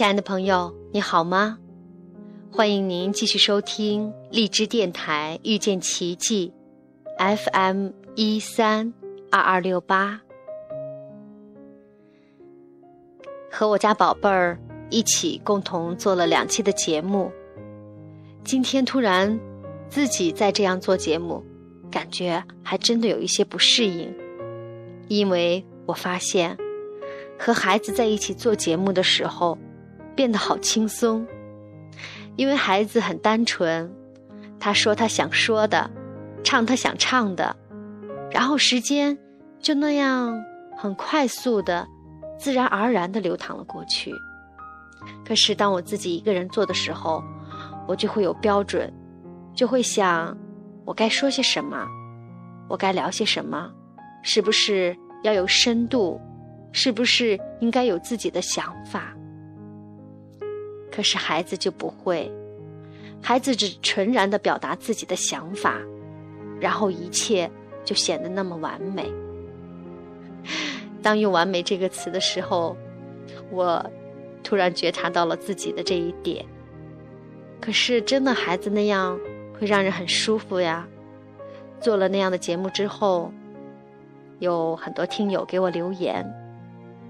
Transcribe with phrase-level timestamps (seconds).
[0.00, 1.58] 亲爱的朋友，你好吗？
[2.50, 6.54] 欢迎您继续收听荔枝电台遇见奇迹
[7.18, 8.94] ，FM 一三
[9.30, 10.18] 二二六八，
[13.52, 14.58] 和我家宝贝儿
[14.88, 17.30] 一起共同做了两期的节目。
[18.42, 19.38] 今天突然
[19.90, 21.44] 自己在这样做节目，
[21.90, 24.10] 感觉还真的有一些不适应，
[25.08, 26.56] 因为我发现
[27.38, 29.58] 和孩子在一起做节目的时候。
[30.14, 31.26] 变得好轻松，
[32.36, 33.90] 因为孩子很单纯，
[34.58, 35.90] 他说他想说的，
[36.42, 37.54] 唱他想唱的，
[38.30, 39.16] 然后时间
[39.60, 40.42] 就那样
[40.76, 41.86] 很快速的、
[42.38, 44.12] 自然而然的流淌了过去。
[45.24, 47.22] 可是当我自己一个人做的时候，
[47.86, 48.92] 我就会有标准，
[49.54, 50.36] 就会想
[50.84, 51.86] 我该说些什么，
[52.68, 53.70] 我该聊些什么，
[54.22, 56.20] 是不是要有深度，
[56.72, 59.14] 是不是应该有自己的想法。
[61.00, 62.30] 可是孩子就不会，
[63.22, 65.78] 孩子只纯然的表达自己的想法，
[66.60, 67.50] 然后一切
[67.86, 69.10] 就显得那么完美。
[71.00, 72.76] 当用“完美”这个词的时候，
[73.50, 73.82] 我
[74.42, 76.44] 突然觉察到了自己的这一点。
[77.62, 79.18] 可是真的孩子那样
[79.58, 80.86] 会让人很舒服呀。
[81.80, 83.32] 做了那样的节目之后，
[84.38, 86.30] 有很多听友给我留言，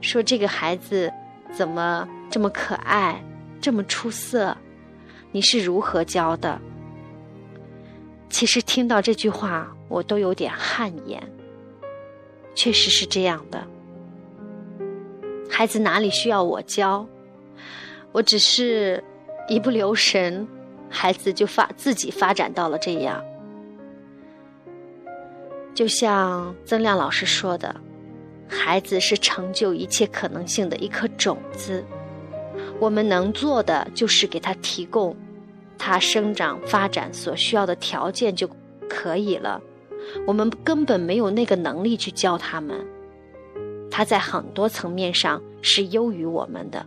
[0.00, 1.12] 说这个孩子
[1.52, 3.20] 怎么这么可爱。
[3.62, 4.54] 这么出色，
[5.30, 6.60] 你是如何教的？
[8.28, 11.22] 其实听到这句话，我都有点汗颜。
[12.56, 13.64] 确实是这样的，
[15.48, 17.06] 孩子哪里需要我教？
[18.10, 19.02] 我只是
[19.48, 20.46] 一不留神，
[20.90, 23.24] 孩子就发自己发展到了这样。
[25.72, 27.74] 就像曾亮老师说的，
[28.48, 31.84] 孩子是成就一切可能性的一颗种子。
[32.82, 35.16] 我们能做的就是给他提供
[35.78, 38.50] 他生长发展所需要的条件就
[38.88, 39.62] 可以了。
[40.26, 42.84] 我们根本没有那个能力去教他们。
[43.88, 46.84] 他在很多层面上是优于我们的。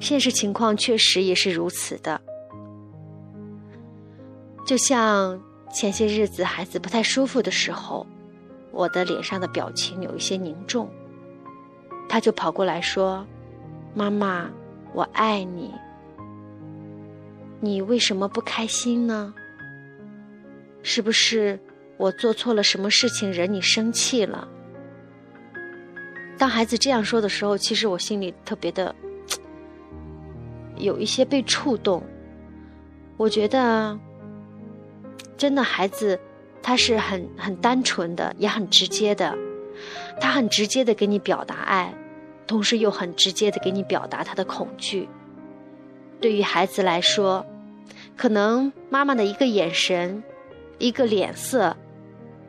[0.00, 2.20] 现实情况确实也是如此的。
[4.66, 5.40] 就像
[5.72, 8.04] 前些日子孩子不太舒服的时候，
[8.72, 10.90] 我的脸上的表情有一些凝重，
[12.08, 13.24] 他就跑过来说
[13.94, 14.50] ：“妈妈。”
[14.92, 15.74] 我爱你，
[17.60, 19.32] 你为什么不开心呢？
[20.82, 21.60] 是不是
[21.96, 24.48] 我做错了什么事情惹你生气了？
[26.38, 28.94] 当孩子这样说的时候，其实我心里特别的
[30.76, 32.02] 有一些被触动。
[33.18, 33.98] 我觉得，
[35.36, 36.18] 真的孩子
[36.62, 39.36] 他是很很单纯的，也很直接的，
[40.18, 41.94] 他很直接的给你表达爱。
[42.50, 45.08] 同时又很直接的给你表达他的恐惧。
[46.20, 47.46] 对于孩子来说，
[48.16, 50.20] 可能妈妈的一个眼神、
[50.78, 51.76] 一个脸色，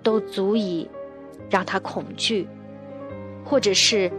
[0.01, 0.89] 都足以
[1.51, 2.47] 让他恐惧，
[3.45, 4.11] 或者是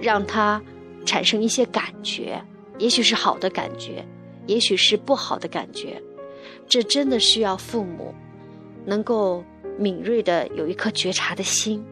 [0.00, 0.62] 让他
[1.04, 2.40] 产生一些感觉，
[2.78, 4.06] 也许是好的感觉，
[4.46, 6.00] 也许是不好的感觉。
[6.68, 8.14] 这真的需要父母
[8.84, 9.42] 能够
[9.76, 11.84] 敏锐的有一颗觉察的心。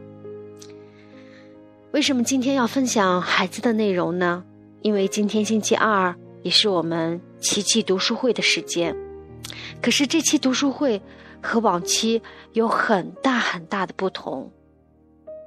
[1.92, 4.42] 为什么今天要分享孩子的内容呢？
[4.80, 8.96] 因为今天星期二也是我们奇迹读书会的时间。
[9.82, 11.02] 可是这期读书会
[11.42, 12.22] 和往期
[12.54, 14.50] 有很大很大的不同，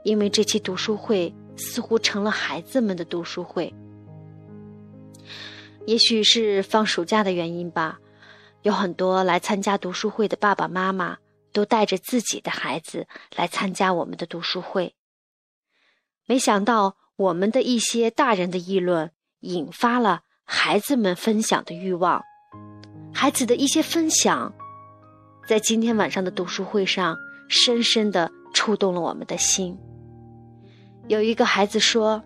[0.03, 3.73] 因为这期读书会似乎成了孩子们的读书会。
[5.87, 7.99] 也许是放暑假的原因吧，
[8.61, 11.17] 有很多来参加读书会的爸爸妈妈
[11.51, 14.94] 都带着自己的孩子来参加我们的读书会。
[16.27, 19.11] 没想到我们的一些大人的议论，
[19.41, 22.23] 引发了孩子们分享的欲望。
[23.13, 24.53] 孩子的一些分享，
[25.47, 27.15] 在今天晚上的读书会上，
[27.47, 29.77] 深深的触动了我们的心。
[31.07, 32.23] 有一个孩子说：“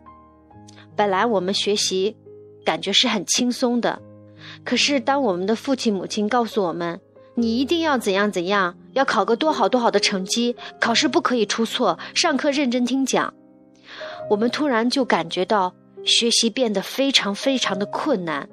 [0.95, 2.16] 本来我们学习
[2.63, 4.02] 感觉是很轻松的，
[4.63, 7.02] 可是当我们的父亲母亲告诉我们，
[7.36, 13.34] 你一定要怎样怎样，要考个多好多好的成绩，考试不可以出错，上课认真听讲。”
[14.30, 15.74] 我们突然就感觉到
[16.06, 18.48] 学习变得非常非常的困难，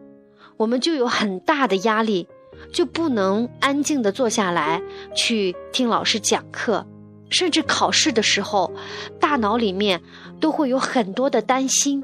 [0.57, 2.27] 我们就有很大的压力，
[2.73, 4.83] 就不能安静的坐下来
[5.15, 6.87] 去听老师讲课，
[7.29, 8.73] 甚至考试的时候，
[9.21, 10.01] 大脑里面
[10.41, 12.03] 都会有很多的担心。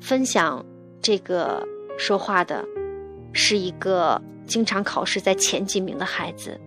[0.00, 0.64] 分享
[1.00, 1.66] 这个
[1.98, 2.64] 说话的，
[3.32, 6.58] 是一个经常考试在前几名的孩子。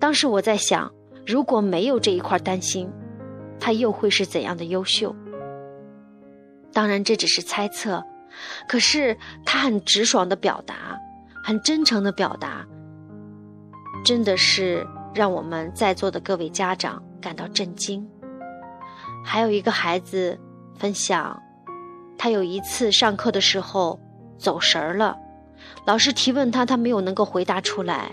[0.00, 0.92] 当时我在想，
[1.24, 2.90] 如果没有这一块担心。
[3.60, 5.14] 他又会是怎样的优秀？
[6.72, 8.04] 当然，这只是猜测，
[8.68, 10.98] 可是他很直爽的表达，
[11.42, 12.64] 很真诚的表达，
[14.04, 18.08] 真的是让我们在座的各位家长感到震惊。
[19.24, 20.38] 还有一个孩子
[20.76, 21.42] 分享，
[22.16, 23.98] 他有一次上课的时候
[24.38, 25.18] 走神儿了，
[25.84, 28.12] 老师提问他，他没有能够回答出来，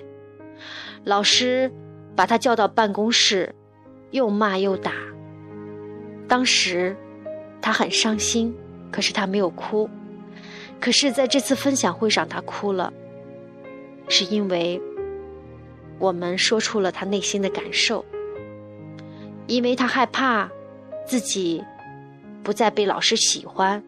[1.03, 1.71] 老师
[2.15, 3.53] 把他叫到办公室，
[4.11, 4.91] 又骂又打。
[6.27, 6.95] 当时
[7.61, 8.55] 他很伤心，
[8.91, 9.89] 可是他没有哭。
[10.79, 12.91] 可是在这次分享会上，他哭了，
[14.07, 14.81] 是因为
[15.97, 18.03] 我们说出了他内心的感受，
[19.47, 20.49] 因为他害怕
[21.05, 21.63] 自己
[22.43, 23.81] 不再被老师喜欢，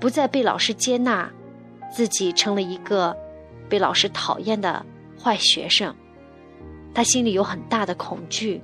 [0.00, 1.30] 不再被老师接纳，
[1.94, 3.16] 自己成了一个
[3.68, 4.84] 被老师讨厌的
[5.22, 5.94] 坏学生，
[6.92, 8.60] 他心里有很大的恐惧。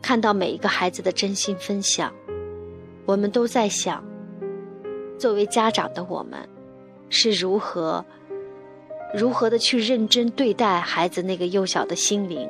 [0.00, 2.12] 看到每一个孩子的真心分享，
[3.04, 4.04] 我们都在想：
[5.18, 6.48] 作为家长的我们，
[7.10, 8.04] 是如何
[9.14, 12.48] 如何的去认真对待孩子那个幼小的心灵？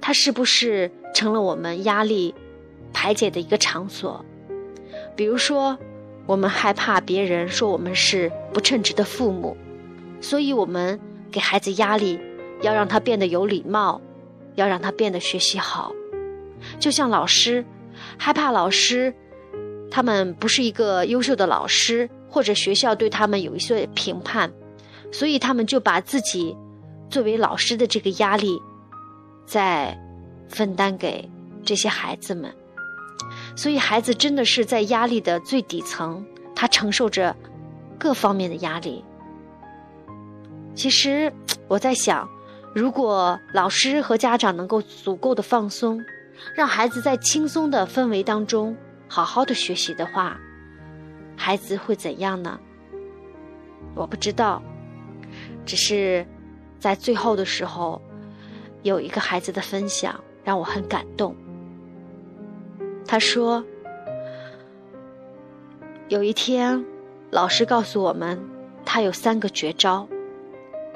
[0.00, 2.34] 他是不是成了我们压力
[2.92, 4.24] 排解的一个场所？
[5.16, 5.78] 比如说，
[6.26, 9.56] 我们害怕别人说我们是不称职的父母，
[10.20, 10.98] 所以我们
[11.30, 12.18] 给孩子压力，
[12.60, 14.00] 要让他变得有礼貌，
[14.56, 15.92] 要让他变得学习好。
[16.78, 17.64] 就像老师，
[18.18, 19.14] 害怕老师，
[19.90, 24.52] 他们不是一个优秀的老师，或者学校对他们有一些评判，
[25.12, 26.56] 所以他们就把自己
[27.08, 28.60] 作为老师的这个压力，
[29.46, 29.96] 在
[30.48, 31.30] 分担给
[31.64, 32.52] 这些孩子们。
[33.56, 37.34] 所以孩子真的是在压力的最底层，他承受着
[37.98, 39.04] 各方面的压力。
[40.74, 41.32] 其实
[41.68, 42.28] 我在想，
[42.74, 46.04] 如果老师和家长能够足够的放松。
[46.54, 48.76] 让孩子在轻松的氛围当中
[49.08, 50.38] 好好的学习的话，
[51.36, 52.58] 孩子会怎样呢？
[53.94, 54.62] 我不知道，
[55.64, 56.26] 只是
[56.78, 58.00] 在最后的时候，
[58.82, 61.36] 有一个孩子的分享让我很感动。
[63.06, 63.64] 他说，
[66.08, 66.84] 有一天，
[67.30, 68.40] 老师告诉我们，
[68.84, 70.08] 他有三个绝招。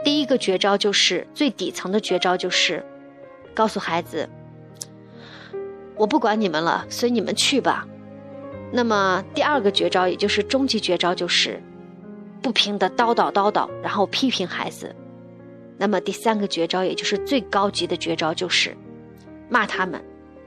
[0.05, 2.85] 第一个绝招就是最底层的绝招，就是
[3.55, 4.29] 告诉孩子。
[5.99, 7.87] 我不管你们了，随你们去吧。
[8.71, 11.61] 那么第二个绝招，也就是终极绝招，就是
[12.41, 14.95] 不停的叨叨叨叨，然后批评孩子。
[15.77, 18.77] 那么第三个绝招，也就是最高级的绝招，就是
[19.49, 20.01] 骂他们，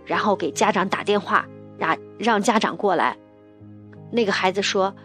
[0.06, 1.46] 然后给家长打电话，
[1.78, 3.18] 让让家长过来。
[4.12, 4.96] 那个孩子说：“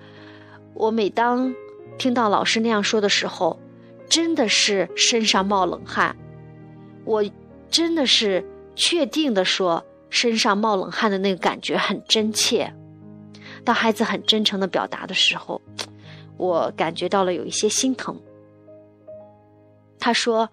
[0.74, 1.54] 我每当
[1.98, 3.58] 听到老师那样说的时候，
[4.08, 6.14] 真的是身上冒冷汗。
[7.04, 7.24] 我
[7.70, 8.44] 真的是
[8.76, 12.72] 确定的说。”身上冒冷汗的那个感觉很真切。
[13.64, 15.60] 当孩子很真诚的表达的时候，
[16.36, 18.20] 我感觉到了有一些心疼。
[19.98, 20.48] 他说：“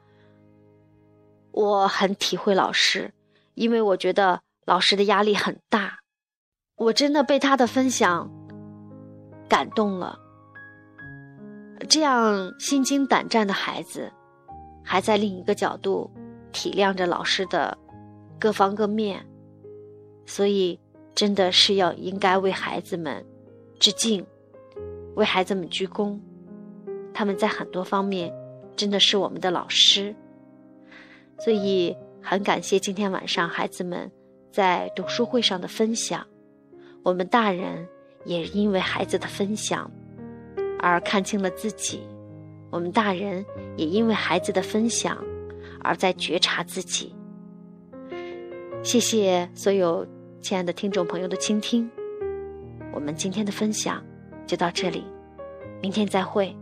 [1.51, 3.13] 我很体会老师，
[3.53, 6.00] 因为我觉得老师的压力很大。
[6.75, 8.31] 我真的被他的分享
[9.48, 10.17] 感动了。
[11.88, 14.12] 这样心惊胆战的孩子，
[14.83, 16.10] 还在另一个角度
[16.51, 17.77] 体谅着老师的
[18.39, 19.24] 各方各面。”
[20.25, 20.80] 所以，
[21.13, 23.25] 真的是要应该为孩子们
[23.80, 24.25] 致敬，
[25.15, 26.20] 为孩子们鞠躬。
[27.13, 28.34] 他们在很多方面
[28.75, 30.15] 真的是我们的老师。
[31.39, 34.10] 所以，很感谢今天晚上孩子们
[34.51, 36.25] 在读书会上的分享。
[37.03, 37.86] 我们大人
[38.25, 39.92] 也因为孩子的分享
[40.80, 42.01] 而看清了自己，
[42.72, 45.22] 我们大人也因为孩子的分享
[45.82, 47.13] 而在觉察自己。
[48.83, 50.05] 谢谢所有
[50.41, 51.89] 亲爱的听众朋友的倾听，
[52.93, 54.03] 我们今天的分享
[54.45, 55.05] 就到这里，
[55.81, 56.53] 明天再会。